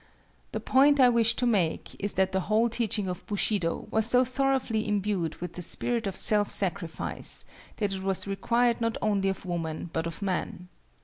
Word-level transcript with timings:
The 0.51 0.59
point 0.59 0.99
I 0.99 1.09
wish 1.09 1.35
to 1.35 1.45
make 1.45 1.93
is 1.99 2.15
that 2.15 2.31
the 2.31 2.39
whole 2.39 2.69
teaching 2.69 3.07
of 3.07 3.23
Bushido 3.27 3.87
was 3.91 4.07
so 4.09 4.25
thoroughly 4.25 4.87
imbued 4.87 5.35
with 5.35 5.53
the 5.53 5.61
spirit 5.61 6.07
of 6.07 6.17
self 6.17 6.49
sacrifice, 6.49 7.45
that 7.75 7.93
it 7.93 8.01
was 8.01 8.25
required 8.25 8.81
not 8.81 8.97
only 8.99 9.29
of 9.29 9.45
woman 9.45 9.91
but 9.93 10.07
of 10.07 10.23
man. 10.23 10.69